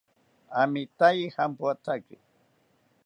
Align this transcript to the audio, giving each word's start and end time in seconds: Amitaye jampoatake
Amitaye 0.61 1.23
jampoatake 1.35 2.15